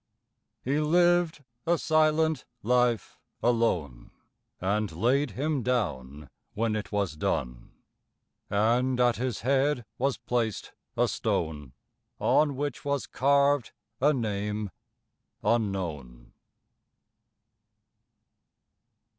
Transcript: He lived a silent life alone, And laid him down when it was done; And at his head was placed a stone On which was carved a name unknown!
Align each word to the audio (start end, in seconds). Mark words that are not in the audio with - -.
He 0.63 0.79
lived 0.79 1.43
a 1.67 1.77
silent 1.77 2.43
life 2.63 3.19
alone, 3.43 4.09
And 4.59 4.91
laid 4.91 5.29
him 5.37 5.61
down 5.61 6.31
when 6.55 6.75
it 6.75 6.91
was 6.91 7.15
done; 7.15 7.71
And 8.49 8.99
at 8.99 9.17
his 9.17 9.41
head 9.41 9.85
was 9.99 10.17
placed 10.17 10.71
a 10.97 11.07
stone 11.07 11.73
On 12.17 12.55
which 12.55 12.83
was 12.83 13.05
carved 13.05 13.73
a 13.99 14.11
name 14.11 14.71
unknown! 15.43 16.33